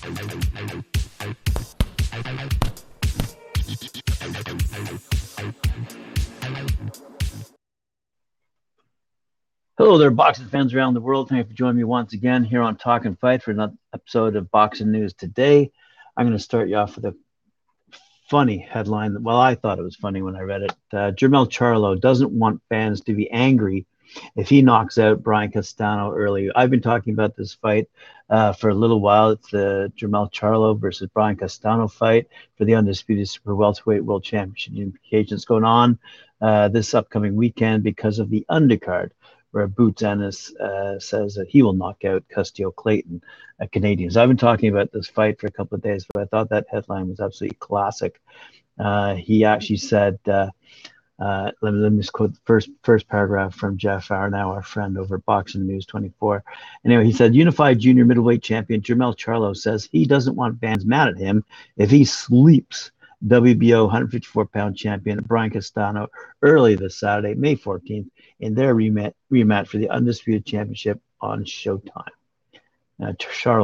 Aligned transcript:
Hello 0.00 0.14
there, 9.98 10.10
boxing 10.10 10.46
fans 10.46 10.72
around 10.72 10.94
the 10.94 11.00
world. 11.00 11.28
Thank 11.28 11.44
you 11.46 11.50
for 11.50 11.56
joining 11.56 11.78
me 11.78 11.84
once 11.84 12.12
again 12.12 12.44
here 12.44 12.62
on 12.62 12.76
Talk 12.76 13.06
and 13.06 13.18
Fight 13.18 13.42
for 13.42 13.50
another 13.50 13.74
episode 13.92 14.36
of 14.36 14.52
Boxing 14.52 14.92
News 14.92 15.14
Today. 15.14 15.72
I'm 16.16 16.26
going 16.26 16.36
to 16.36 16.42
start 16.42 16.68
you 16.68 16.76
off 16.76 16.94
with 16.94 17.06
a 17.06 17.16
funny 18.30 18.58
headline. 18.58 19.20
Well, 19.22 19.40
I 19.40 19.56
thought 19.56 19.80
it 19.80 19.84
was 19.84 19.96
funny 19.96 20.22
when 20.22 20.36
I 20.36 20.42
read 20.42 20.62
it. 20.62 20.72
Uh, 20.92 21.10
Jermell 21.10 21.50
Charlo 21.50 22.00
doesn't 22.00 22.30
want 22.30 22.62
fans 22.68 23.00
to 23.02 23.14
be 23.14 23.28
angry 23.30 23.86
if 24.36 24.48
he 24.48 24.62
knocks 24.62 24.98
out 24.98 25.22
Brian 25.22 25.50
Castano 25.50 26.12
early. 26.12 26.50
I've 26.54 26.70
been 26.70 26.80
talking 26.80 27.12
about 27.12 27.36
this 27.36 27.54
fight 27.54 27.88
uh, 28.30 28.52
for 28.52 28.70
a 28.70 28.74
little 28.74 29.00
while. 29.00 29.30
It's 29.30 29.50
the 29.50 29.92
Jermell 29.96 30.32
Charlo 30.32 30.78
versus 30.78 31.08
Brian 31.12 31.36
Castano 31.36 31.88
fight 31.88 32.28
for 32.56 32.64
the 32.64 32.74
undisputed 32.74 33.28
super 33.28 33.54
welterweight 33.54 34.04
world 34.04 34.24
championship 34.24 34.74
unification. 34.74 35.34
It's 35.34 35.44
going 35.44 35.64
on 35.64 35.98
uh, 36.40 36.68
this 36.68 36.94
upcoming 36.94 37.36
weekend 37.36 37.82
because 37.82 38.18
of 38.18 38.30
the 38.30 38.44
undercard 38.50 39.10
where 39.50 39.66
Boots 39.66 40.02
Ennis 40.02 40.54
uh, 40.56 40.98
says 40.98 41.34
that 41.34 41.48
he 41.48 41.62
will 41.62 41.72
knock 41.72 42.04
out 42.04 42.28
Custio 42.28 42.70
Clayton, 42.70 43.22
a 43.60 43.66
Canadian. 43.66 44.10
So 44.10 44.22
I've 44.22 44.28
been 44.28 44.36
talking 44.36 44.68
about 44.68 44.92
this 44.92 45.08
fight 45.08 45.40
for 45.40 45.46
a 45.46 45.50
couple 45.50 45.76
of 45.76 45.82
days, 45.82 46.04
but 46.12 46.22
I 46.22 46.26
thought 46.26 46.50
that 46.50 46.66
headline 46.70 47.08
was 47.08 47.20
absolutely 47.20 47.56
classic. 47.58 48.20
Uh, 48.78 49.14
he 49.14 49.44
actually 49.44 49.78
said, 49.78 50.18
uh, 51.18 51.50
let, 51.62 51.74
me, 51.74 51.80
let 51.80 51.92
me 51.92 51.98
just 51.98 52.12
quote 52.12 52.32
the 52.32 52.40
first, 52.44 52.70
first 52.82 53.08
paragraph 53.08 53.54
from 53.54 53.76
Jeff 53.76 54.10
Arnow, 54.10 54.52
our 54.52 54.62
friend 54.62 54.96
over 54.96 55.18
Boxing 55.18 55.66
News 55.66 55.84
24. 55.86 56.44
Anyway, 56.84 57.04
he 57.04 57.12
said, 57.12 57.34
Unified 57.34 57.80
Junior 57.80 58.04
Middleweight 58.04 58.42
Champion 58.42 58.80
Jermell 58.80 59.16
Charlo 59.16 59.56
says 59.56 59.88
he 59.90 60.06
doesn't 60.06 60.36
want 60.36 60.60
fans 60.60 60.84
mad 60.84 61.08
at 61.08 61.18
him 61.18 61.44
if 61.76 61.90
he 61.90 62.04
sleeps 62.04 62.92
WBO 63.26 63.84
154 63.84 64.46
pound 64.46 64.76
champion 64.76 65.20
Brian 65.22 65.50
Castano 65.50 66.08
early 66.42 66.76
this 66.76 66.96
Saturday, 66.96 67.34
May 67.34 67.56
14th, 67.56 68.08
in 68.38 68.54
their 68.54 68.74
rematch, 68.74 69.14
rematch 69.32 69.66
for 69.66 69.78
the 69.78 69.90
Undisputed 69.90 70.46
Championship 70.46 71.00
on 71.20 71.44
Showtime. 71.44 72.06
Uh, 73.00 73.12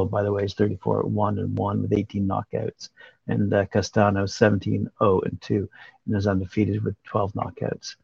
by 0.04 0.22
the 0.22 0.32
way, 0.32 0.44
is 0.44 0.54
34 0.54 1.02
1 1.02 1.38
and 1.38 1.58
1 1.58 1.82
with 1.82 1.92
18 1.92 2.26
knockouts, 2.26 2.88
and 3.26 3.52
uh, 3.52 3.66
Castano 3.66 4.24
17 4.26 4.88
0 4.98 5.20
and 5.20 5.40
2 5.40 5.68
and 6.06 6.16
is 6.16 6.26
undefeated 6.26 6.82
with 6.84 6.94
12 7.04 7.32
knockouts. 7.32 7.96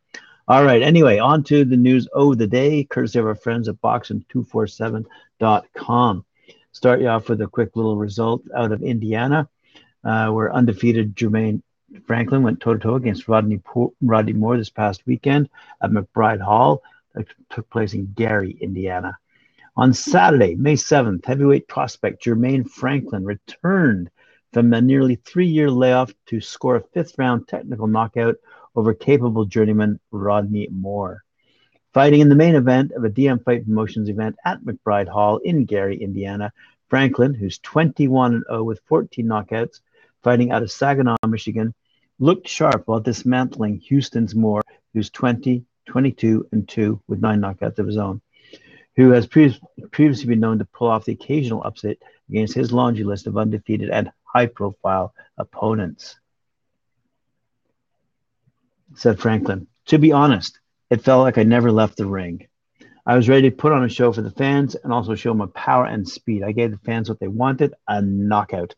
All 0.49 0.65
right, 0.65 0.81
anyway, 0.83 1.19
on 1.19 1.45
to 1.45 1.65
the 1.65 1.77
news 1.77 2.09
of 2.09 2.39
the 2.39 2.49
day, 2.49 2.83
courtesy 2.85 3.21
of 3.21 3.27
our 3.27 3.37
friends 3.37 3.69
at 3.69 3.81
boxing247.com. 3.81 6.25
Start 6.73 7.01
you 7.01 7.09
off 7.09 7.29
with 7.29 7.41
a 7.41 7.47
quick 7.47 7.77
little 7.77 7.97
result 7.97 8.43
out 8.57 8.73
of 8.73 8.83
Indiana 8.83 9.49
uh, 10.03 10.31
where 10.31 10.53
undefeated 10.53 11.15
Jermaine 11.15 11.63
Franklin 12.07 12.43
went 12.43 12.61
toe 12.61 12.75
to 12.75 12.79
toe 12.79 12.95
against 12.95 13.29
Rodney, 13.29 13.59
po- 13.59 13.95
Rodney 14.01 14.33
Moore 14.33 14.57
this 14.57 14.71
past 14.71 15.07
weekend 15.07 15.49
at 15.83 15.91
McBride 15.91 16.41
Hall 16.41 16.83
that 17.15 17.27
took 17.51 17.69
place 17.71 17.95
in 17.95 18.13
Gary, 18.15 18.57
Indiana. 18.61 19.19
On 19.81 19.95
Saturday, 19.95 20.57
May 20.57 20.75
7th, 20.75 21.25
heavyweight 21.25 21.67
prospect 21.67 22.23
Jermaine 22.23 22.69
Franklin 22.69 23.25
returned 23.25 24.11
from 24.53 24.71
a 24.75 24.81
nearly 24.83 25.15
three 25.15 25.47
year 25.47 25.71
layoff 25.71 26.13
to 26.27 26.39
score 26.39 26.77
a 26.77 26.83
fifth 26.83 27.15
round 27.17 27.49
technical 27.49 27.87
knockout 27.87 28.35
over 28.77 28.93
capable 28.93 29.47
journeyman 29.47 29.99
Rodney 30.11 30.69
Moore. 30.71 31.25
Fighting 31.95 32.21
in 32.21 32.29
the 32.29 32.35
main 32.35 32.57
event 32.57 32.93
of 32.93 33.05
a 33.05 33.09
DM 33.09 33.43
Fight 33.43 33.65
Promotions 33.65 34.11
event 34.11 34.37
at 34.45 34.61
McBride 34.61 35.09
Hall 35.09 35.39
in 35.39 35.65
Gary, 35.65 35.97
Indiana, 35.97 36.53
Franklin, 36.91 37.33
who's 37.33 37.59
21 37.61 38.45
0 38.51 38.63
with 38.63 38.83
14 38.87 39.27
knockouts, 39.27 39.81
fighting 40.23 40.51
out 40.51 40.63
of 40.63 40.71
Saginaw, 40.71 41.17
Michigan, 41.27 41.73
looked 42.19 42.47
sharp 42.47 42.83
while 42.85 43.01
dismantling 43.01 43.79
Houston's 43.79 44.35
Moore, 44.35 44.61
who's 44.93 45.09
20, 45.09 45.65
22, 45.87 46.49
and 46.53 46.69
2 46.69 47.01
with 47.09 47.23
nine 47.23 47.41
knockouts 47.41 47.79
of 47.79 47.87
his 47.87 47.97
own, 47.97 48.21
who 48.97 49.11
has 49.11 49.27
pre- 49.27 49.59
previously 49.91 50.27
been 50.27 50.41
known 50.41 50.59
to 50.59 50.65
pull 50.65 50.89
off 50.89 51.05
the 51.05 51.13
occasional 51.13 51.63
upset 51.63 51.99
against 52.29 52.55
his 52.55 52.73
laundry 52.73 53.05
list 53.05 53.27
of 53.27 53.37
undefeated 53.37 53.91
and 53.91 54.11
high 54.25 54.47
profile 54.47 55.15
opponents. 55.39 56.17
Said 58.95 59.21
Franklin, 59.21 59.67
to 59.87 59.99
be 59.99 60.13
honest, 60.13 60.59
it 60.91 61.03
felt 61.03 61.23
like 61.23 61.39
I 61.39 61.45
never 61.45 61.71
left 61.71 61.97
the 61.97 62.07
ring. 62.07 62.47
I 63.07 63.17
was 63.17 63.29
ready 63.29 63.51
to 63.51 63.57
put 63.57 63.73
on 63.73 63.85
a 63.85 63.89
show 63.89 64.13
for 64.13 64.23
the 64.23 64.31
fans 64.31 64.75
and 64.75 64.93
also 64.93 65.15
show 65.15 65.31
them 65.31 65.39
my 65.39 65.47
power 65.47 65.87
and 65.87 66.09
speed. 66.09 66.43
I 66.43 66.53
gave 66.53 66.71
the 66.71 66.79
fans 66.79 67.09
what 67.09 67.19
they 67.21 67.29
wanted 67.29 67.75
a 67.89 68.03
knockout. 68.03 68.75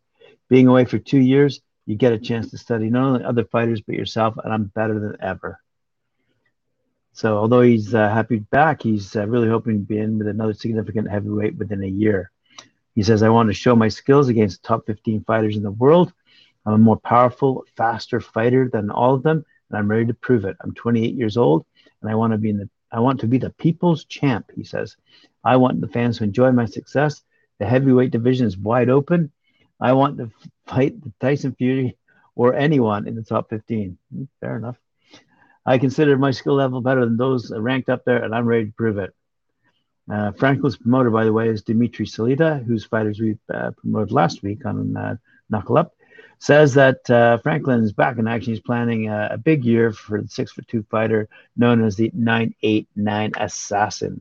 Being 0.49 0.69
away 0.69 0.85
for 0.85 0.99
two 0.99 1.21
years, 1.21 1.61
you 1.87 1.97
get 1.97 2.13
a 2.13 2.19
chance 2.19 2.51
to 2.51 2.59
study 2.59 2.91
not 2.91 3.05
only 3.05 3.25
other 3.25 3.45
fighters 3.45 3.81
but 3.81 3.97
yourself, 3.97 4.35
and 4.43 4.53
I'm 4.53 4.65
better 4.65 5.01
than 5.01 5.17
ever. 5.21 5.62
So, 7.13 7.37
although 7.37 7.61
he's 7.61 7.95
uh, 7.95 8.09
happy 8.09 8.39
back, 8.39 8.83
he's 8.83 9.15
uh, 9.15 9.27
really 9.27 9.49
hoping 9.49 9.81
to 9.81 9.85
be 9.85 9.99
in 9.99 10.19
with 10.19 10.29
another 10.29 10.55
significant 10.55 11.11
heavyweight 11.11 11.57
within 11.57 11.83
a 11.83 11.87
year. 11.87 12.31
He 12.95 13.03
says, 13.03 13.23
I 13.23 13.29
want 13.29 13.49
to 13.49 13.55
show 13.55 13.77
my 13.77 13.89
skills 13.89 14.29
against 14.29 14.63
the 14.63 14.69
top 14.69 14.87
15 14.87 15.25
fighters 15.25 15.57
in 15.57 15.63
the 15.63 15.71
world. 15.71 16.13
I'm 16.65 16.75
a 16.75 16.79
more 16.79 16.99
powerful, 16.99 17.65
faster 17.77 18.21
fighter 18.21 18.69
than 18.73 18.91
all 18.91 19.15
of 19.15 19.23
them, 19.23 19.45
and 19.69 19.79
I'm 19.79 19.91
ready 19.91 20.07
to 20.07 20.15
prove 20.15 20.45
it. 20.45 20.57
I'm 20.63 20.75
28 20.75 21.15
years 21.15 21.37
old, 21.37 21.67
and 22.01 22.11
I 22.11 22.15
want 22.15 22.33
to 22.33 22.39
be 22.39 22.51
in 22.51 22.59
the 22.59 22.71
I 22.93 23.01
want 23.01 23.21
to 23.21 23.27
be 23.27 23.39
the 23.39 23.51
people's 23.51 24.05
champ, 24.05 24.51
he 24.55 24.65
says. 24.65 24.97
I 25.43 25.57
want 25.57 25.81
the 25.81 25.89
fans 25.89 26.19
to 26.19 26.25
enjoy 26.25 26.53
my 26.53 26.67
success. 26.67 27.23
The 27.59 27.65
heavyweight 27.67 28.11
division 28.11 28.47
is 28.47 28.59
wide 28.59 28.91
open. 28.91 29.33
I 29.81 29.95
want 29.95 30.19
to 30.19 30.31
fight 30.67 31.03
the 31.03 31.13
Tyson 31.19 31.55
Fury 31.55 31.97
or 32.35 32.55
anyone 32.55 33.09
in 33.09 33.15
the 33.15 33.23
top 33.23 33.49
15. 33.49 33.97
Hmm, 34.13 34.25
fair 34.41 34.57
enough. 34.57 34.77
I 35.65 35.79
consider 35.79 36.19
my 36.19 36.33
skill 36.33 36.55
level 36.55 36.81
better 36.81 37.05
than 37.05 37.17
those 37.17 37.53
ranked 37.55 37.89
up 37.89 38.05
there, 38.05 38.23
and 38.23 38.35
I'm 38.35 38.47
ready 38.47 38.67
to 38.67 38.73
prove 38.73 38.99
it. 38.99 39.15
Uh, 40.11 40.33
Franklin's 40.33 40.77
promoter, 40.77 41.11
by 41.11 41.25
the 41.25 41.33
way, 41.33 41.49
is 41.49 41.63
Dimitri 41.63 42.07
Salita, 42.07 42.65
whose 42.65 42.85
fighters 42.85 43.21
we 43.21 43.39
uh, 43.53 43.71
promoted 43.77 44.13
last 44.13 44.43
week 44.43 44.67
on 44.67 44.97
uh, 44.97 45.17
Knuckle 45.49 45.79
Up. 45.79 45.95
Says 46.41 46.75
that 46.75 47.09
uh, 47.09 47.39
Franklin 47.39 47.85
is 47.85 47.93
back 47.93 48.19
in 48.19 48.27
action. 48.27 48.53
He's 48.53 48.61
planning 48.61 49.09
a, 49.09 49.31
a 49.33 49.39
big 49.39 49.65
year 49.65 49.93
for 49.93 50.21
the 50.21 50.29
six 50.29 50.51
foot 50.51 50.67
two 50.67 50.85
fighter 50.91 51.29
known 51.57 51.85
as 51.85 51.95
the 51.95 52.11
989 52.15 53.33
Assassin. 53.39 54.21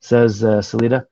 Says 0.00 0.42
uh, 0.42 0.58
Salita, 0.58 1.06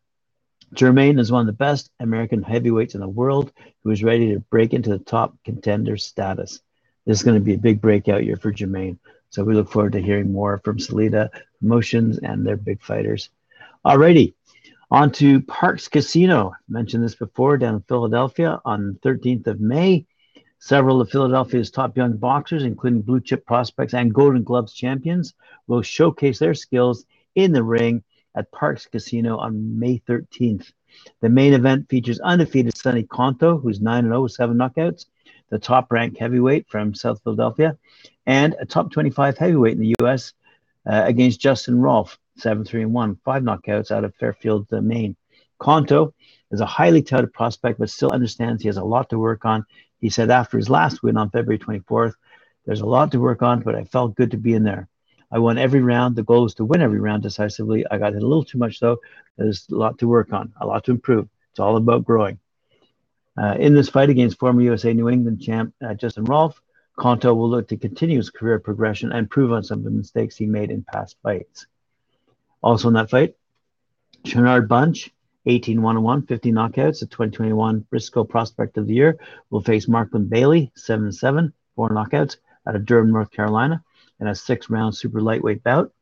Jermaine 0.75 1.21
is 1.21 1.31
one 1.31 1.43
of 1.43 1.47
the 1.47 1.53
best 1.53 1.91
American 2.01 2.43
heavyweights 2.43 2.95
in 2.95 3.01
the 3.01 3.09
world 3.09 3.53
who 3.85 3.91
is 3.91 4.03
ready 4.03 4.33
to 4.33 4.41
break 4.41 4.75
into 4.75 4.91
the 4.91 4.99
top 4.99 5.37
contender 5.45 5.97
status. 5.97 6.61
This 7.05 7.19
is 7.19 7.25
going 7.25 7.35
to 7.35 7.45
be 7.45 7.55
a 7.55 7.59
big 7.59 7.81
breakout 7.81 8.25
year 8.25 8.37
for 8.37 8.53
Jermaine. 8.53 8.99
So 9.31 9.43
we 9.43 9.55
look 9.55 9.71
forward 9.71 9.93
to 9.93 10.01
hearing 10.01 10.31
more 10.31 10.61
from 10.63 10.79
Salita 10.79 11.31
Promotions 11.59 12.19
and 12.19 12.47
their 12.47 12.57
big 12.57 12.81
fighters. 12.81 13.31
Alrighty, 13.85 14.35
on 14.91 15.11
to 15.13 15.41
Parx 15.41 15.91
Casino. 15.91 16.51
I 16.51 16.57
mentioned 16.69 17.03
this 17.03 17.17
before 17.17 17.57
down 17.57 17.75
in 17.75 17.81
Philadelphia 17.83 18.61
on 18.65 18.99
13th 19.03 19.49
of 19.49 19.61
May. 19.61 20.07
Several 20.61 21.01
of 21.01 21.11
Philadelphia's 21.11 21.73
top 21.73 21.97
young 21.97 22.19
boxers, 22.19 22.63
including 22.63 23.03
blue 23.03 23.21
chip 23.21 23.45
prospects 23.47 23.95
and 23.95 24.15
Golden 24.15 24.45
Gloves 24.45 24.73
champions, 24.73 25.35
will 25.67 25.83
showcase 25.83 26.39
their 26.39 26.55
skills 26.55 27.05
in 27.35 27.53
the 27.53 27.65
ring 27.65 28.05
at 28.37 28.53
Parx 28.53 28.89
Casino 28.89 29.39
on 29.39 29.79
May 29.79 29.99
13th. 30.07 30.71
The 31.21 31.29
main 31.29 31.53
event 31.53 31.89
features 31.89 32.21
undefeated 32.21 32.77
Sonny 32.77 33.03
Conto, 33.03 33.59
who's 33.59 33.81
9 33.81 34.05
0 34.05 34.23
with 34.23 34.33
seven 34.33 34.57
knockouts, 34.57 35.07
the 35.53 35.59
top 35.59 35.93
ranked 35.93 36.19
heavyweight 36.19 36.67
from 36.67 36.95
South 36.95 37.23
Philadelphia, 37.23 37.77
and 38.25 38.57
a 38.59 38.65
top 38.65 38.91
25 38.91 39.37
heavyweight 39.37 39.75
in 39.75 39.81
the 39.81 39.95
U.S. 40.01 40.33
Uh, 40.91 41.03
against 41.05 41.41
Justin 41.41 41.79
Rolfe, 41.79 42.19
7 42.39 42.65
3 42.65 42.87
1, 42.87 43.19
five 43.23 43.43
knockouts 43.43 43.91
out 43.91 44.03
of 44.03 44.15
Fairfield, 44.17 44.67
uh, 44.73 44.81
Maine. 44.81 45.15
Conto 45.59 46.15
is 46.51 46.61
a 46.61 46.67
highly 46.67 47.03
touted 47.03 47.35
prospect, 47.35 47.79
but 47.79 47.91
still 47.91 48.11
understands 48.11 48.63
he 48.63 48.69
has 48.69 48.79
a 48.79 48.83
lot 48.83 49.11
to 49.11 49.19
work 49.19 49.45
on. 49.45 49.67
He 50.01 50.09
said 50.09 50.31
after 50.31 50.57
his 50.57 50.71
last 50.71 51.03
win 51.03 51.19
on 51.19 51.29
February 51.29 51.59
24th, 51.59 52.15
there's 52.65 52.81
a 52.81 52.87
lot 52.87 53.13
to 53.13 53.21
work 53.21 53.43
on, 53.43 53.61
but 53.61 53.75
I 53.75 53.85
felt 53.85 54.17
good 54.17 54.31
to 54.31 54.39
be 54.39 54.55
in 54.55 54.65
there. 54.65 54.89
I 55.31 55.39
won 55.39 55.59
every 55.59 55.83
round. 55.83 56.17
The 56.17 56.23
goal 56.23 56.47
is 56.47 56.55
to 56.55 56.65
win 56.65 56.81
every 56.81 56.99
round 56.99 57.23
decisively. 57.23 57.85
I 57.91 57.99
got 57.99 58.15
hit 58.15 58.23
a 58.23 58.27
little 58.27 58.45
too 58.45 58.59
much, 58.59 58.81
though. 58.81 58.99
There's 59.37 59.69
a 59.71 59.77
lot 59.77 59.99
to 59.99 60.09
work 60.09 60.33
on, 60.33 60.55
a 60.59 60.67
lot 60.67 60.85
to 60.85 60.93
improve. 60.93 61.29
It's 61.51 61.61
all 61.61 61.77
about 61.77 62.07
growing. 62.07 62.39
Uh, 63.41 63.57
in 63.59 63.75
this 63.75 63.89
fight 63.89 64.11
against 64.11 64.39
former 64.39 64.61
USA 64.63 64.93
New 64.93 65.09
England 65.09 65.41
champ 65.41 65.75
uh, 65.85 65.95
Justin 65.95 66.25
Rolfe, 66.25 66.61
Conto 66.97 67.33
will 67.33 67.49
look 67.49 67.69
to 67.69 67.77
continue 67.77 68.19
his 68.19 68.31
career 68.31 68.59
progression 68.59 69.13
and 69.13 69.31
prove 69.31 69.53
on 69.53 69.65
some 69.65 69.79
of 69.79 69.85
the 69.85 69.91
mistakes 69.91 70.37
he 70.37 70.47
made 70.47 70.71
in 70.71 70.85
past 70.85 71.17
fights. 71.23 71.67
Also 72.63 72.89
in 72.89 72.95
that 72.95 73.11
fight, 73.11 73.35
Shinard 74.25 74.69
Bunch, 74.69 75.11
18 75.47 75.81
1 75.81 76.03
1, 76.03 76.27
50 76.27 76.53
knockouts, 76.53 77.01
the 77.01 77.07
2021 77.07 77.81
Briscoe 77.91 78.25
Prospect 78.25 78.77
of 78.77 78.87
the 78.87 78.95
Year, 78.95 79.19
will 79.51 79.63
face 79.63 79.87
Marklin 79.87 80.29
Bailey, 80.29 80.71
7 80.77 81.11
7, 81.11 81.53
4 81.75 81.89
knockouts 81.89 82.37
out 82.67 82.77
of 82.77 82.85
Durham, 82.85 83.11
North 83.11 83.31
Carolina 83.31 83.83
in 84.21 84.29
a 84.29 84.35
six 84.35 84.71
round 84.71 84.95
super 84.95 85.21
lightweight 85.21 85.65
bout. 85.65 85.93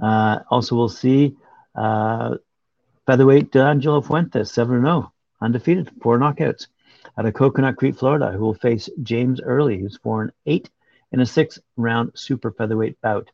Uh, 0.00 0.40
also, 0.50 0.74
we'll 0.74 0.88
see 0.88 1.36
uh, 1.76 2.36
featherweight 3.06 3.54
Angelo 3.54 4.00
Fuentes, 4.00 4.50
7 4.50 4.80
0, 4.80 5.11
undefeated, 5.42 5.90
four 6.00 6.18
knockouts. 6.18 6.68
Out 7.18 7.26
of 7.26 7.34
Coconut 7.34 7.76
Creek, 7.76 7.96
Florida, 7.96 8.30
who 8.32 8.40
will 8.40 8.54
face 8.54 8.88
James 9.02 9.40
Early, 9.40 9.78
who's 9.78 9.98
four 9.98 10.22
and 10.22 10.32
eight 10.46 10.70
in 11.10 11.20
a 11.20 11.26
six 11.26 11.58
round 11.76 12.12
super 12.14 12.50
featherweight 12.50 13.00
bout. 13.00 13.30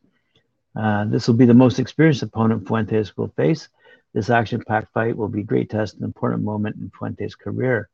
Uh, 0.75 1.05
this 1.05 1.27
will 1.27 1.35
be 1.35 1.45
the 1.45 1.53
most 1.53 1.79
experienced 1.79 2.23
opponent 2.23 2.67
Fuentes 2.67 3.15
will 3.15 3.29
face. 3.29 3.69
This 4.13 4.29
action 4.29 4.63
packed 4.65 4.93
fight 4.93 5.15
will 5.15 5.27
be 5.27 5.41
a 5.41 5.43
great 5.43 5.69
test 5.69 5.97
an 5.97 6.03
important 6.03 6.43
moment 6.43 6.75
in 6.77 6.91
Fuentes' 6.97 7.35
career. 7.35 7.89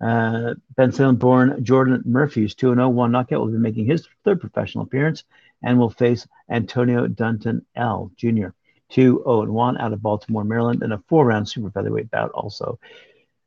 Uh, 0.00 0.54
Bensalem 0.76 1.18
born 1.18 1.64
Jordan 1.64 2.02
Murphy, 2.04 2.42
who's 2.42 2.54
2 2.54 2.74
0, 2.74 2.88
one 2.90 3.12
knockout, 3.12 3.40
will 3.40 3.48
be 3.48 3.58
making 3.58 3.86
his 3.86 4.06
third 4.24 4.40
professional 4.40 4.84
appearance 4.84 5.24
and 5.62 5.78
will 5.78 5.90
face 5.90 6.26
Antonio 6.50 7.06
Dunton 7.06 7.64
L. 7.74 8.10
Jr., 8.16 8.48
2 8.90 9.22
0 9.24 9.50
1 9.50 9.78
out 9.78 9.92
of 9.92 10.02
Baltimore, 10.02 10.44
Maryland, 10.44 10.82
in 10.82 10.92
a 10.92 10.98
four 11.08 11.24
round 11.24 11.48
super 11.48 11.70
featherweight 11.70 12.10
bout 12.10 12.30
also. 12.32 12.78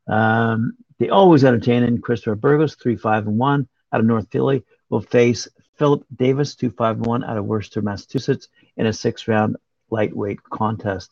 Um, 0.06 0.76
the 0.98 1.10
always 1.10 1.44
entertaining 1.44 2.00
Christopher 2.00 2.34
Burgos, 2.34 2.74
3 2.74 2.96
5 2.96 3.26
and 3.26 3.38
1 3.38 3.68
out 3.92 4.00
of 4.00 4.06
North 4.06 4.28
Philly, 4.30 4.64
will 4.90 5.00
face 5.00 5.48
Philip 5.76 6.04
Davis, 6.14 6.54
2 6.54 6.70
5 6.70 6.98
1 7.00 7.24
out 7.24 7.38
of 7.38 7.46
Worcester, 7.46 7.80
Massachusetts, 7.80 8.48
in 8.76 8.86
a 8.86 8.92
six 8.92 9.26
round 9.26 9.56
lightweight 9.90 10.42
contest. 10.42 11.10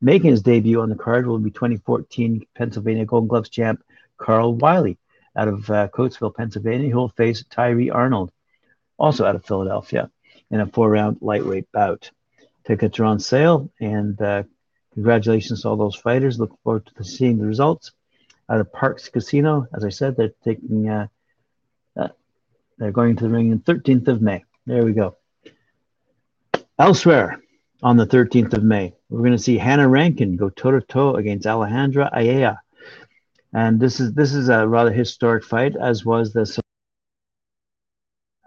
Making 0.00 0.30
his 0.30 0.42
debut 0.42 0.80
on 0.80 0.88
the 0.88 0.94
card 0.94 1.26
will 1.26 1.38
be 1.38 1.50
2014 1.50 2.46
Pennsylvania 2.54 3.04
Golden 3.04 3.28
Gloves 3.28 3.50
champ 3.50 3.82
Carl 4.16 4.54
Wiley 4.54 4.96
out 5.36 5.48
of 5.48 5.70
uh, 5.70 5.88
Coatesville, 5.88 6.34
Pennsylvania, 6.34 6.90
who 6.90 6.96
will 6.96 7.10
face 7.10 7.44
Tyree 7.50 7.90
Arnold, 7.90 8.32
also 8.98 9.26
out 9.26 9.36
of 9.36 9.44
Philadelphia, 9.44 10.10
in 10.50 10.60
a 10.60 10.66
four 10.66 10.88
round 10.88 11.18
lightweight 11.20 11.70
bout. 11.70 12.10
Tickets 12.66 12.98
are 12.98 13.04
on 13.04 13.20
sale, 13.20 13.70
and 13.80 14.20
uh, 14.22 14.44
congratulations 14.94 15.62
to 15.62 15.68
all 15.68 15.76
those 15.76 15.96
fighters. 15.96 16.38
Look 16.40 16.58
forward 16.62 16.90
to 16.96 17.04
seeing 17.04 17.38
the 17.38 17.46
results 17.46 17.92
out 18.50 18.60
of 18.60 18.72
Parx 18.72 19.10
Casino. 19.10 19.66
As 19.74 19.84
I 19.84 19.88
said, 19.88 20.16
they're 20.16 20.32
taking, 20.44 20.88
uh, 20.88 21.06
uh, 21.96 22.08
they're 22.78 22.92
going 22.92 23.16
to 23.16 23.24
the 23.24 23.30
ring 23.30 23.52
on 23.52 23.60
13th 23.60 24.08
of 24.08 24.20
May. 24.20 24.44
There 24.66 24.84
we 24.84 24.92
go. 24.92 25.16
Elsewhere, 26.78 27.40
on 27.82 27.96
the 27.96 28.06
13th 28.06 28.54
of 28.54 28.62
May, 28.62 28.94
we're 29.08 29.20
going 29.20 29.32
to 29.32 29.38
see 29.38 29.56
Hannah 29.56 29.88
Rankin 29.88 30.36
go 30.36 30.50
toe 30.50 30.72
to 30.72 30.80
toe 30.80 31.16
against 31.16 31.46
Alejandra 31.46 32.10
Ayala 32.12 32.60
and 33.52 33.80
this 33.80 33.98
is 34.00 34.12
this 34.14 34.32
is 34.32 34.48
a 34.48 34.66
rather 34.66 34.92
historic 34.92 35.44
fight, 35.44 35.74
as 35.76 36.04
was 36.04 36.32
the 36.32 36.42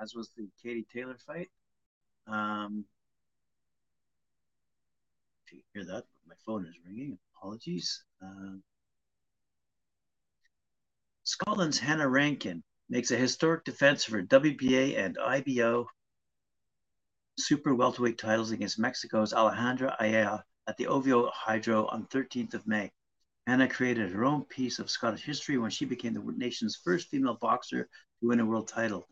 as 0.01 0.15
was 0.15 0.29
the 0.38 0.47
Katie 0.61 0.85
Taylor 0.94 1.17
fight. 1.17 1.50
Um, 2.27 2.85
if 5.45 5.53
you 5.53 5.61
hear 5.73 5.85
that, 5.85 6.05
my 6.27 6.35
phone 6.45 6.65
is 6.65 6.75
ringing. 6.85 7.17
Apologies. 7.38 8.03
Uh, 8.21 8.57
Scotland's 11.25 11.79
Hannah 11.79 12.09
Rankin 12.09 12.63
makes 12.89 13.11
a 13.11 13.15
historic 13.15 13.63
defense 13.63 14.05
of 14.05 14.13
her 14.13 14.23
WBA 14.23 14.97
and 14.97 15.17
IBO 15.17 15.87
super 17.39 17.73
welterweight 17.73 18.17
titles 18.17 18.51
against 18.51 18.77
Mexico's 18.77 19.31
Alejandra 19.31 19.95
Ayala 20.01 20.43
at 20.67 20.75
the 20.75 20.87
OVO 20.87 21.29
Hydro 21.31 21.87
on 21.87 22.07
13th 22.07 22.53
of 22.55 22.67
May. 22.67 22.91
Hannah 23.47 23.69
created 23.69 24.11
her 24.11 24.25
own 24.25 24.43
piece 24.43 24.79
of 24.79 24.89
Scottish 24.89 25.23
history 25.23 25.57
when 25.57 25.71
she 25.71 25.85
became 25.85 26.13
the 26.13 26.33
nation's 26.35 26.75
first 26.75 27.07
female 27.07 27.37
boxer 27.39 27.85
to 28.19 28.27
win 28.27 28.41
a 28.41 28.45
world 28.45 28.67
title. 28.67 29.07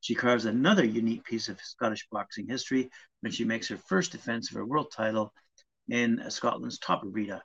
She 0.00 0.14
carves 0.14 0.44
another 0.44 0.84
unique 0.84 1.24
piece 1.24 1.48
of 1.48 1.58
Scottish 1.62 2.06
boxing 2.10 2.46
history 2.46 2.90
when 3.20 3.32
she 3.32 3.44
makes 3.44 3.68
her 3.68 3.78
first 3.78 4.12
defense 4.12 4.50
of 4.50 4.56
her 4.56 4.66
world 4.66 4.92
title 4.94 5.32
in 5.88 6.30
Scotland's 6.30 6.78
top 6.78 7.04
arena. 7.04 7.42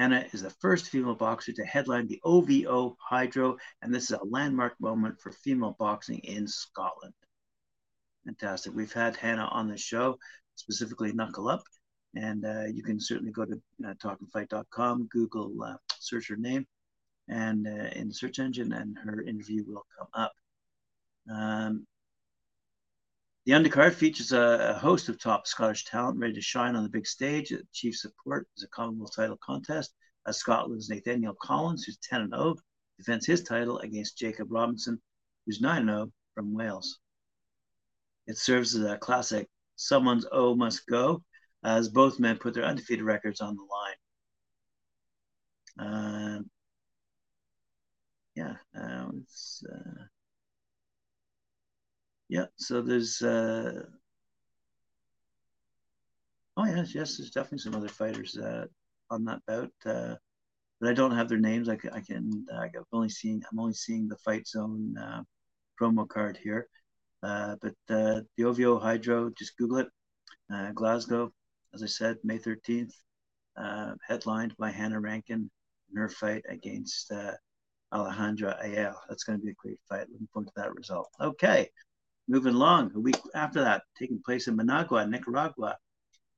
Anna 0.00 0.24
is 0.32 0.40
the 0.40 0.48
first 0.48 0.88
female 0.88 1.14
boxer 1.14 1.52
to 1.52 1.64
headline 1.66 2.06
the 2.06 2.22
OVO 2.24 2.96
Hydro, 2.98 3.58
and 3.82 3.94
this 3.94 4.04
is 4.04 4.16
a 4.18 4.24
landmark 4.24 4.80
moment 4.80 5.20
for 5.20 5.30
female 5.30 5.76
boxing 5.78 6.20
in 6.20 6.48
Scotland. 6.48 7.12
Fantastic. 8.24 8.72
We've 8.74 8.90
had 8.90 9.16
Hannah 9.16 9.50
on 9.52 9.68
the 9.68 9.76
show, 9.76 10.18
specifically 10.54 11.12
Knuckle 11.12 11.48
Up, 11.48 11.62
and 12.14 12.46
uh, 12.46 12.64
you 12.72 12.82
can 12.82 12.98
certainly 12.98 13.30
go 13.30 13.44
to 13.44 13.60
uh, 13.86 13.92
talkandfight.com, 14.02 15.08
Google, 15.12 15.62
uh, 15.62 15.76
search 15.98 16.28
her 16.28 16.36
name, 16.36 16.66
and 17.28 17.66
uh, 17.66 17.90
in 17.94 18.08
the 18.08 18.14
search 18.14 18.38
engine, 18.38 18.72
and 18.72 18.96
her 19.04 19.20
interview 19.20 19.64
will 19.66 19.84
come 19.98 20.08
up. 20.14 20.32
Um, 21.30 21.86
the 23.46 23.52
undercard 23.52 23.94
features 23.94 24.32
a, 24.32 24.74
a, 24.74 24.78
host 24.78 25.08
of 25.08 25.18
top 25.18 25.46
Scottish 25.46 25.84
talent 25.84 26.18
ready 26.18 26.34
to 26.34 26.40
shine 26.40 26.76
on 26.76 26.82
the 26.82 26.88
big 26.88 27.06
stage. 27.06 27.52
Chief 27.72 27.96
support 27.96 28.46
is 28.56 28.64
a 28.64 28.68
Commonwealth 28.68 29.16
title 29.16 29.38
contest 29.42 29.94
as 30.26 30.36
Scotland's 30.36 30.90
Nathaniel 30.90 31.34
Collins, 31.40 31.84
who's 31.84 31.98
10 31.98 32.30
0, 32.30 32.56
defends 32.98 33.26
his 33.26 33.42
title 33.42 33.78
against 33.78 34.18
Jacob 34.18 34.48
Robinson, 34.50 35.00
who's 35.46 35.60
9 35.60 35.86
0 35.86 36.12
from 36.34 36.52
Wales. 36.54 36.98
It 38.26 38.36
serves 38.36 38.74
as 38.74 38.84
a 38.84 38.98
classic 38.98 39.48
someone's 39.76 40.26
O 40.30 40.54
must 40.54 40.86
go 40.86 41.24
as 41.64 41.88
both 41.88 42.20
men 42.20 42.38
put 42.38 42.54
their 42.54 42.64
undefeated 42.64 43.04
records 43.04 43.40
on 43.40 43.56
the 43.56 43.62
line. 45.86 45.88
Uh, 45.88 46.42
yeah, 48.34 48.56
uh, 48.78 49.10
yeah. 52.30 52.46
So 52.56 52.80
there's, 52.80 53.20
uh, 53.22 53.82
oh 56.56 56.64
yes, 56.64 56.94
yes. 56.94 57.16
There's 57.16 57.30
definitely 57.32 57.58
some 57.58 57.74
other 57.74 57.88
fighters 57.88 58.38
uh, 58.38 58.66
on 59.10 59.24
that 59.24 59.40
bout, 59.48 59.72
uh, 59.84 60.14
but 60.80 60.88
I 60.88 60.94
don't 60.94 61.16
have 61.16 61.28
their 61.28 61.38
names. 61.38 61.68
I 61.68 61.74
can, 61.74 61.90
I 61.90 62.00
can, 62.00 62.46
I've 62.56 62.70
only 62.92 63.08
seen, 63.08 63.42
I'm 63.50 63.58
only 63.58 63.74
seeing 63.74 64.06
the 64.06 64.16
Fight 64.18 64.46
Zone 64.46 64.96
uh, 64.96 65.22
promo 65.80 66.08
card 66.08 66.38
here. 66.40 66.68
Uh, 67.24 67.56
but 67.60 67.74
uh, 67.94 68.20
the 68.36 68.44
OVO 68.44 68.78
Hydro, 68.78 69.30
just 69.36 69.56
Google 69.56 69.78
it. 69.78 69.88
Uh, 70.52 70.70
Glasgow, 70.72 71.32
as 71.74 71.82
I 71.82 71.86
said, 71.86 72.16
May 72.22 72.38
13th, 72.38 72.92
uh, 73.56 73.94
headlined 74.06 74.54
by 74.56 74.70
Hannah 74.70 75.00
Rankin 75.00 75.50
in 75.90 75.96
her 75.96 76.08
fight 76.08 76.44
against 76.48 77.10
uh, 77.10 77.32
Alejandra 77.92 78.56
Ayala. 78.64 79.00
That's 79.08 79.24
going 79.24 79.38
to 79.38 79.44
be 79.44 79.50
a 79.50 79.54
great 79.54 79.80
fight. 79.88 80.06
Looking 80.10 80.28
forward 80.32 80.46
to 80.46 80.52
that 80.56 80.74
result. 80.74 81.10
Okay, 81.20 81.68
moving 82.30 82.54
along. 82.54 82.92
A 82.94 83.00
week 83.00 83.18
after 83.34 83.60
that, 83.60 83.82
taking 83.98 84.22
place 84.24 84.46
in 84.46 84.54
Managua, 84.54 85.04
Nicaragua, 85.04 85.76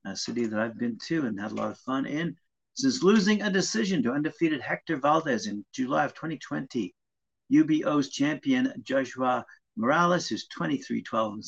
a 0.05 0.17
city 0.17 0.47
that 0.47 0.59
I've 0.59 0.79
been 0.79 0.97
to 1.05 1.27
and 1.27 1.39
had 1.39 1.51
a 1.51 1.55
lot 1.55 1.69
of 1.69 1.77
fun 1.77 2.07
in. 2.07 2.35
Since 2.73 3.03
losing 3.03 3.43
a 3.43 3.51
decision 3.51 4.01
to 4.01 4.11
undefeated 4.11 4.59
Hector 4.59 4.97
Valdez 4.97 5.45
in 5.45 5.63
July 5.71 6.05
of 6.05 6.15
2020, 6.15 6.95
UBO's 7.51 8.09
champion 8.09 8.73
Joshua 8.81 9.45
Morales, 9.77 10.27
who's 10.27 10.47
23 10.47 11.03
12, 11.03 11.39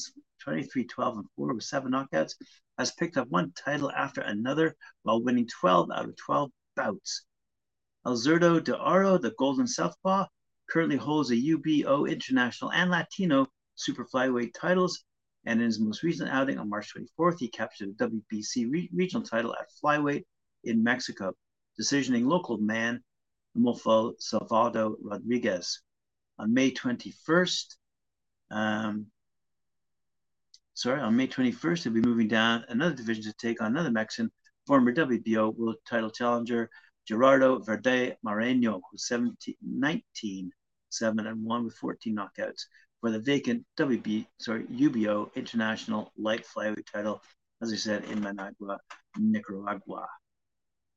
23 0.43 0.86
12 0.86 1.17
and 1.17 1.25
4 1.36 1.53
with 1.55 1.63
seven 1.63 1.93
knockouts, 1.93 2.36
has 2.77 2.91
picked 2.91 3.17
up 3.17 3.27
one 3.29 3.51
title 3.53 3.91
after 3.91 4.22
another 4.22 4.75
while 5.01 5.24
winning 5.24 5.48
12 5.48 5.89
out 5.89 6.05
of 6.05 6.15
12 6.17 6.51
bouts. 6.75 7.25
Alzerdo 8.05 8.63
de 8.63 8.74
Aro, 8.74 9.19
the 9.19 9.34
Golden 9.39 9.65
Southpaw, 9.65 10.27
currently 10.69 10.98
holds 10.98 11.31
a 11.31 11.36
UBO 11.36 12.08
International 12.08 12.72
and 12.72 12.91
Latino 12.91 13.48
super 13.75 14.05
flyweight 14.05 14.53
titles. 14.53 15.03
And 15.46 15.60
in 15.60 15.65
his 15.65 15.79
most 15.79 16.01
recent 16.01 16.29
outing 16.29 16.58
on 16.58 16.70
March 16.70 16.91
24th, 16.94 17.38
he 17.39 17.48
captured 17.48 17.96
the 17.98 18.08
WBC 18.08 18.72
re- 18.72 18.89
regional 18.94 19.24
title 19.24 19.53
at 19.60 19.67
flyweight 19.84 20.24
in 20.63 20.84
Mexico, 20.84 21.34
decisioning 21.79 22.25
local 22.25 22.58
man 22.58 23.03
Mofo 23.55 24.13
Salvado 24.20 24.96
Rodriguez. 25.01 25.82
On 26.39 26.53
May 26.53 26.72
21st, 26.72 27.75
um, 28.51 29.05
sorry, 30.74 31.00
on 31.00 31.15
May 31.15 31.27
21st, 31.27 31.84
he'll 31.84 31.94
be 31.94 32.01
moving 32.01 32.27
down 32.27 32.65
another 32.67 32.96
division 32.96 33.24
to 33.24 33.34
take 33.34 33.62
on 33.62 33.67
another 33.67 33.91
Mexican, 33.91 34.32
former 34.65 34.94
WBO 34.94 35.55
world 35.55 35.77
title 35.88 36.10
challenger, 36.10 36.70
Gerardo 37.08 37.60
Verde 37.60 38.15
Moreno, 38.24 38.82
who's 38.89 39.08
17, 39.08 39.55
19, 39.62 40.51
7 40.89 41.27
and 41.27 41.44
1 41.44 41.63
with 41.63 41.75
14 41.75 42.15
knockouts 42.15 42.65
for 43.05 43.12
the 43.12 43.19
vacant 43.19 43.63
WB, 43.77 44.25
sorry, 44.39 44.63
UBO 44.63 45.29
International 45.35 46.12
Light 46.17 46.43
Flyweight 46.43 46.91
title, 46.91 47.21
as 47.62 47.71
I 47.71 47.75
said, 47.75 48.03
in 48.05 48.19
Managua, 48.19 48.79
Nicaragua. 49.15 50.07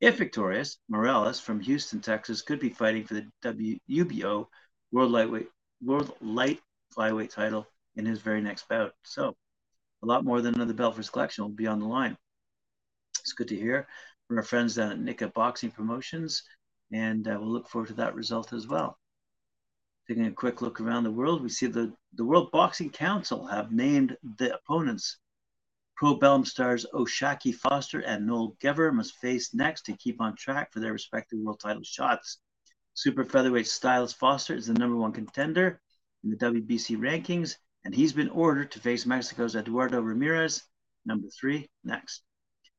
If 0.00 0.16
victorious, 0.16 0.78
Morales 0.88 1.38
from 1.38 1.60
Houston, 1.60 2.00
Texas, 2.00 2.40
could 2.40 2.60
be 2.60 2.70
fighting 2.70 3.04
for 3.04 3.12
the 3.12 3.26
WBO 3.44 4.46
World 4.90 5.12
Lightweight 5.12 5.48
World 5.82 6.14
Light 6.22 6.60
Flyweight 6.96 7.28
title 7.28 7.66
in 7.96 8.06
his 8.06 8.20
very 8.20 8.40
next 8.40 8.66
bout. 8.70 8.94
So 9.02 9.36
a 10.02 10.06
lot 10.06 10.24
more 10.24 10.40
than 10.40 10.54
another 10.54 10.72
belt 10.72 10.94
for 10.94 11.00
his 11.00 11.10
collection 11.10 11.44
will 11.44 11.50
be 11.50 11.66
on 11.66 11.78
the 11.78 11.84
line. 11.84 12.16
It's 13.20 13.34
good 13.34 13.48
to 13.48 13.54
hear 13.54 13.86
from 14.28 14.38
our 14.38 14.44
friends 14.44 14.76
down 14.76 14.92
at 14.92 14.98
Nika 14.98 15.28
Boxing 15.28 15.72
Promotions, 15.72 16.42
and 16.90 17.28
uh, 17.28 17.36
we'll 17.38 17.52
look 17.52 17.68
forward 17.68 17.88
to 17.88 17.94
that 17.96 18.14
result 18.14 18.54
as 18.54 18.66
well. 18.66 18.96
Taking 20.08 20.26
a 20.26 20.32
quick 20.32 20.62
look 20.62 20.80
around 20.80 21.04
the 21.04 21.10
world, 21.10 21.42
we 21.42 21.50
see 21.50 21.66
the, 21.66 21.92
the 22.14 22.24
World 22.24 22.50
Boxing 22.50 22.88
Council 22.88 23.46
have 23.46 23.72
named 23.72 24.16
the 24.38 24.54
opponents. 24.54 25.18
Pro 25.96 26.14
Bellum 26.14 26.46
stars 26.46 26.86
O'Shaquie 26.94 27.54
Foster 27.54 28.00
and 28.00 28.26
Noel 28.26 28.56
Gevor 28.58 28.90
must 28.90 29.16
face 29.16 29.52
next 29.52 29.82
to 29.82 29.96
keep 29.98 30.18
on 30.18 30.34
track 30.34 30.72
for 30.72 30.80
their 30.80 30.94
respective 30.94 31.38
world 31.40 31.60
title 31.60 31.82
shots. 31.82 32.38
Super 32.94 33.22
featherweight 33.22 33.66
Stylus 33.66 34.14
Foster 34.14 34.54
is 34.54 34.66
the 34.66 34.72
number 34.72 34.96
one 34.96 35.12
contender 35.12 35.78
in 36.24 36.30
the 36.30 36.36
WBC 36.36 36.96
rankings, 36.96 37.56
and 37.84 37.94
he's 37.94 38.14
been 38.14 38.30
ordered 38.30 38.70
to 38.72 38.80
face 38.80 39.04
Mexico's 39.04 39.56
Eduardo 39.56 40.00
Ramirez, 40.00 40.62
number 41.04 41.28
three, 41.38 41.68
next. 41.84 42.22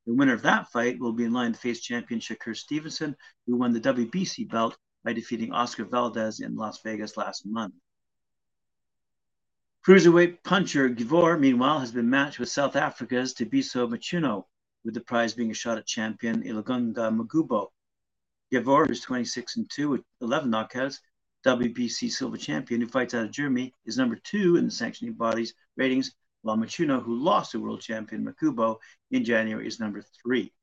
The 0.08 0.16
winner 0.16 0.34
of 0.34 0.42
that 0.42 0.72
fight 0.72 1.00
will 1.00 1.14
be 1.14 1.26
in 1.26 1.34
line 1.34 1.54
to 1.54 1.60
face 1.60 1.80
champion 1.80 2.22
Shakur 2.22 2.58
Stevenson, 2.58 3.16
who 3.46 3.56
won 3.56 3.72
the 3.72 3.82
WBC 3.82 4.50
belt 4.50 4.76
by 5.04 5.14
defeating 5.14 5.52
Oscar 5.52 5.86
Valdez 5.86 6.40
in 6.40 6.56
Las 6.56 6.82
Vegas 6.82 7.18
last 7.18 7.46
month. 7.46 7.74
Cruiserweight 9.86 10.44
puncher 10.44 10.90
Gevor, 10.90 11.40
meanwhile, 11.40 11.80
has 11.80 11.92
been 11.92 12.10
matched 12.10 12.40
with 12.40 12.50
South 12.50 12.76
Africa's 12.76 13.34
Thabiso 13.34 13.90
Mchunu, 13.90 14.44
with 14.84 14.94
the 14.94 15.02
prize 15.02 15.34
being 15.34 15.52
a 15.52 15.54
shot 15.54 15.78
at 15.78 15.86
champion 15.86 16.44
Ilunga 16.44 17.16
Makabu. 17.16 17.68
Gevor, 18.52 18.86
who's 18.86 19.02
26 19.02 19.58
and 19.58 19.70
2 19.70 19.90
with 19.90 20.02
11 20.22 20.52
knockouts, 20.52 21.00
WBC 21.46 22.12
silver 22.12 22.38
champion 22.38 22.82
who 22.82 22.88
fights 22.88 23.14
out 23.14 23.24
of 23.24 23.32
Germany, 23.32 23.74
is 23.86 23.98
number 23.98 24.18
two 24.18 24.58
in 24.58 24.66
the 24.66 24.72
sanctioning 24.72 25.14
body's 25.14 25.54
ratings, 25.78 26.14
while 26.42 26.58
Mchunu, 26.58 27.02
who 27.02 27.16
lost 27.16 27.52
to 27.52 27.62
world 27.62 27.82
champion 27.82 28.26
Makabu 28.26 28.78
in 29.12 29.24
January, 29.24 29.66
is 29.66 29.80
number 29.80 30.04
three. 30.22 30.54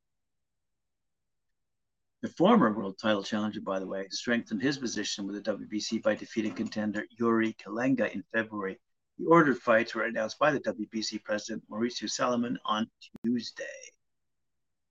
The 2.23 2.29
former 2.31 2.73
world 2.73 2.99
title 2.99 3.23
challenger, 3.23 3.61
by 3.61 3.79
the 3.79 3.87
way, 3.87 4.09
strengthened 4.11 4.63
his 4.63 4.79
position 4.79 5.27
with 5.27 5.37
the 5.37 5.53
WBC 5.53 6.03
by 6.03 6.15
defeating 6.15 6.55
contender 6.55 7.05
Yuri 7.19 7.53
Kalenga 7.55 8.11
in 8.13 8.23
February. 8.33 8.81
The 9.19 9.27
ordered 9.27 9.59
fights 9.59 9.95
were 9.95 10.05
announced 10.05 10.39
by 10.39 10.51
the 10.51 10.61
WBC 10.61 11.23
president 11.25 11.69
Mauricio 11.71 12.09
Sulaiman 12.11 12.59
on 12.65 12.91
Tuesday. 13.25 13.93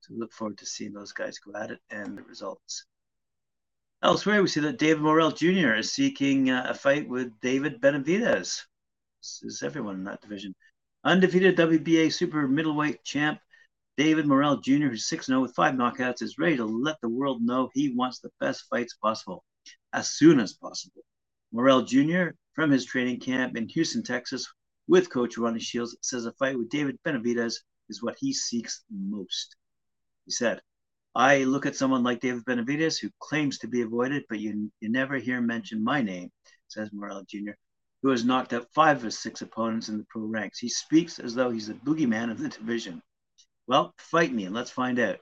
So 0.01 0.13
look 0.13 0.31
forward 0.33 0.59
to 0.59 0.67
seeing 0.67 0.93
those 0.93 1.13
guys 1.13 1.39
go 1.39 1.55
at 1.55 1.71
it 1.71 1.79
and 1.89 2.15
the 2.15 2.23
results. 2.23 2.85
Elsewhere, 4.03 4.43
we 4.43 4.47
see 4.47 4.59
that 4.59 4.77
David 4.77 5.01
Morrell 5.01 5.31
Jr. 5.31 5.73
is 5.73 5.91
seeking 5.91 6.51
uh, 6.51 6.67
a 6.69 6.75
fight 6.75 7.09
with 7.09 7.39
David 7.41 7.81
Benavidez. 7.81 8.65
This 9.19 9.41
is 9.41 9.63
everyone 9.63 9.95
in 9.95 10.03
that 10.03 10.21
division. 10.21 10.53
Undefeated 11.03 11.57
WBA 11.57 12.13
super 12.13 12.47
middleweight 12.47 13.03
champ 13.03 13.39
David 13.97 14.27
Morrell 14.27 14.57
Jr., 14.57 14.87
who's 14.87 15.07
6 15.07 15.27
0 15.27 15.41
with 15.41 15.55
five 15.55 15.75
knockouts, 15.75 16.21
is 16.21 16.37
ready 16.37 16.57
to 16.57 16.65
let 16.65 16.99
the 17.01 17.07
world 17.07 17.41
know 17.41 17.69
he 17.73 17.95
wants 17.95 18.19
the 18.19 18.31
best 18.41 18.65
fights 18.69 18.93
possible 18.95 19.45
as 19.93 20.11
soon 20.11 20.41
as 20.41 20.53
possible. 20.53 21.01
Morrell 21.53 21.81
Jr., 21.81 22.31
from 22.53 22.71
his 22.71 22.83
training 22.83 23.21
camp 23.21 23.55
in 23.55 23.69
Houston, 23.69 24.03
Texas, 24.03 24.51
with 24.87 25.09
coach 25.09 25.37
Ronnie 25.37 25.61
Shields, 25.61 25.95
says 26.01 26.25
a 26.25 26.33
fight 26.33 26.57
with 26.57 26.69
David 26.69 26.99
Benavidez 27.05 27.55
is 27.87 28.03
what 28.03 28.17
he 28.19 28.33
seeks 28.33 28.83
most. 28.89 29.55
He 30.25 30.31
said, 30.31 30.61
I 31.15 31.45
look 31.45 31.65
at 31.65 31.77
someone 31.77 32.03
like 32.03 32.19
David 32.19 32.43
Benavidez 32.43 32.99
who 32.99 33.09
claims 33.19 33.59
to 33.59 33.67
be 33.69 33.81
avoided, 33.81 34.25
but 34.27 34.39
you, 34.39 34.69
you 34.81 34.89
never 34.89 35.15
hear 35.15 35.39
mention 35.39 35.81
my 35.81 36.01
name, 36.01 36.33
says 36.67 36.91
Morrell 36.91 37.23
Jr., 37.29 37.51
who 38.01 38.09
has 38.09 38.25
knocked 38.25 38.51
out 38.51 38.67
five 38.73 38.97
of 38.97 39.03
his 39.03 39.19
six 39.19 39.41
opponents 39.41 39.87
in 39.87 39.97
the 39.97 40.05
pro 40.09 40.23
ranks. 40.23 40.59
He 40.59 40.67
speaks 40.67 41.17
as 41.17 41.33
though 41.33 41.51
he's 41.51 41.67
the 41.67 41.75
boogeyman 41.75 42.29
of 42.29 42.39
the 42.39 42.49
division. 42.49 43.01
Well, 43.67 43.93
fight 43.97 44.31
me 44.31 44.45
and 44.45 44.55
let's 44.55 44.71
find 44.71 44.99
out. 44.99 45.19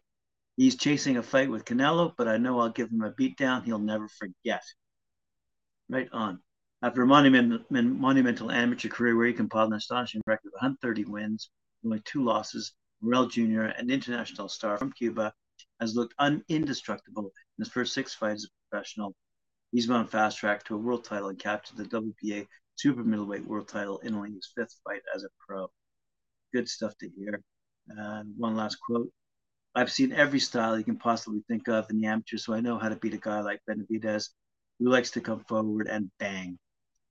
He's 0.58 0.76
chasing 0.76 1.18
a 1.18 1.24
fight 1.24 1.50
with 1.50 1.66
Canelo, 1.66 2.14
but 2.18 2.28
I 2.28 2.38
know 2.38 2.60
I'll 2.60 2.70
give 2.70 2.92
him 2.92 3.02
a 3.02 3.12
beatdown 3.12 3.64
he'll 3.64 3.80
never 3.80 4.08
forget. 4.08 4.64
Right 5.90 6.10
on. 6.12 6.42
After 6.82 7.02
a 7.02 7.08
monumental, 7.08 7.60
monumental 7.70 8.52
amateur 8.52 8.90
career 8.90 9.16
where 9.16 9.28
he 9.28 9.34
compiled 9.34 9.72
an 9.72 9.78
astonishing 9.78 10.22
record 10.28 10.48
of 10.48 10.62
130 10.62 11.06
wins, 11.06 11.50
only 11.86 12.02
two 12.02 12.24
losses, 12.24 12.74
Morrell 13.02 13.28
Jr., 13.28 13.64
an 13.64 13.90
international 13.90 14.50
star 14.50 14.78
from 14.78 14.92
Cuba, 14.92 15.34
has 15.80 15.96
looked 15.96 16.14
un- 16.20 16.44
indestructible 16.50 17.26
in 17.58 17.64
his 17.64 17.70
first 17.70 17.94
six 17.94 18.14
fights 18.14 18.44
as 18.44 18.46
a 18.46 18.70
professional. 18.70 19.16
He's 19.72 19.88
been 19.88 19.96
on 19.96 20.08
fast 20.08 20.38
track 20.38 20.64
to 20.66 20.76
a 20.76 20.78
world 20.78 21.06
title 21.06 21.30
and 21.30 21.40
captured 21.40 21.78
the 21.78 21.86
WBA 21.86 22.48
super 22.76 23.04
middleweight 23.04 23.46
world 23.46 23.68
title 23.70 24.00
in 24.00 24.14
only 24.14 24.34
his 24.34 24.52
fifth 24.54 24.80
fight 24.84 25.02
as 25.16 25.24
a 25.24 25.30
pro. 25.40 25.72
Good 26.54 26.70
stuff 26.70 26.98
to 27.00 27.10
hear. 27.10 27.42
And 27.88 28.34
one 28.38 28.56
last 28.56 28.76
quote. 28.76 29.12
I've 29.76 29.92
seen 29.92 30.12
every 30.14 30.40
style 30.40 30.78
you 30.78 30.84
can 30.84 30.98
possibly 30.98 31.44
think 31.48 31.68
of 31.68 31.90
in 31.90 32.00
the 32.00 32.08
amateur, 32.08 32.38
so 32.38 32.54
I 32.54 32.62
know 32.62 32.78
how 32.78 32.90
to 32.90 32.96
beat 32.96 33.16
a 33.16 33.18
guy 33.18 33.42
like 33.42 33.62
Benavidez, 33.68 34.30
who 34.80 34.90
likes 34.90 35.12
to 35.12 35.22
come 35.22 35.44
forward 35.46 35.88
and 35.88 36.12
bang. 36.20 36.60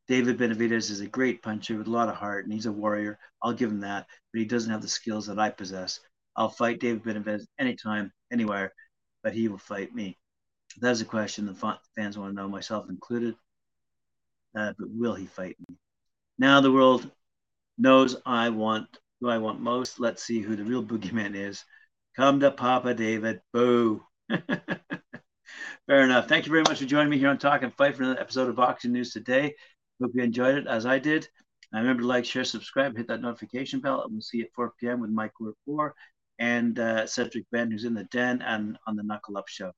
David 0.07 0.39
Benavidez 0.39 0.91
is 0.91 1.01
a 1.01 1.07
great 1.07 1.43
puncher 1.43 1.77
with 1.77 1.89
a 1.89 1.91
lot 1.91 2.09
of 2.09 2.15
heart, 2.15 2.45
and 2.45 2.53
he's 2.53 2.67
a 2.67 2.73
warrior. 2.73 3.19
I'll 3.43 3.53
give 3.53 3.71
him 3.71 3.81
that, 3.81 4.07
but 4.33 4.39
he 4.39 4.45
doesn't 4.45 4.71
have 4.71 4.83
the 4.83 4.89
skills 4.89 5.27
that 5.27 5.39
I 5.39 5.51
possess. 5.51 6.01
I'll 6.37 6.51
fight 6.51 6.81
David 6.81 7.03
Benavidez 7.03 7.47
anytime, 7.59 8.13
anywhere, 8.33 8.73
but 9.23 9.35
he 9.35 9.49
will 9.49 9.59
fight 9.59 9.95
me. 9.95 10.19
That's 10.81 11.01
a 11.01 11.05
question 11.05 11.47
the 11.47 11.79
fans 11.97 12.17
want 12.17 12.31
to 12.31 12.35
know, 12.35 12.49
myself 12.49 12.89
included. 12.89 13.35
Uh, 14.57 14.73
but 14.79 14.89
will 14.91 15.15
he 15.15 15.27
fight 15.27 15.57
me? 15.69 15.77
Now 16.39 16.61
the 16.61 16.73
world 16.73 17.11
knows 17.79 18.17
I 18.25 18.51
want 18.51 18.87
who 19.23 19.29
I 19.29 19.39
want 19.39 19.61
most. 19.61 20.01
Let's 20.01 20.25
see 20.25 20.41
who 20.41 20.57
the 20.57 20.65
real 20.65 20.85
boogeyman 20.85 21.37
is. 21.37 21.65
Come 22.17 22.41
to 22.41 22.51
Papa 22.51 22.93
David. 22.93 23.41
Boo. 23.53 24.03
Fair 24.29 26.03
enough. 26.03 26.29
Thank 26.29 26.45
you 26.45 26.51
very 26.51 26.65
much 26.65 26.81
for 26.81 26.87
joining 26.87 27.11
me 27.11 27.19
here 27.19 27.29
on 27.29 27.39
Talk 27.39 27.63
and 27.63 27.73
Fight 27.75 27.97
for 27.97 28.03
another 28.03 28.21
episode 28.21 28.49
of 28.49 28.57
Boxing 28.57 28.93
News 28.93 29.13
today. 29.13 29.55
Hope 30.01 30.11
you 30.15 30.25
enjoyed 30.25 30.57
it 30.57 30.67
as 30.67 30.87
I 30.87 30.99
did. 30.99 31.29
I 31.73 31.79
remember 31.79 32.03
to 32.03 32.09
like, 32.09 32.25
share, 32.25 32.45
subscribe, 32.45 32.97
hit 32.97 33.07
that 33.09 33.23
notification 33.23 33.81
bell, 33.81 34.03
and 34.03 34.13
we'll 34.13 34.21
see 34.21 34.39
you 34.39 34.45
at 34.45 34.53
4 34.55 34.75
p.m. 34.81 35.01
with 35.01 35.11
Mike 35.11 35.39
Ward 35.41 35.55
4 35.65 35.95
and 36.41 36.79
uh, 36.79 37.07
Cedric 37.07 37.45
Ben, 37.53 37.71
who's 37.71 37.85
in 37.85 37.95
the 37.95 38.05
den 38.05 38.43
and 38.43 38.77
on 38.89 38.97
the 38.97 39.05
Knuckle 39.05 39.39
Up 39.39 39.49
Show. 39.49 39.71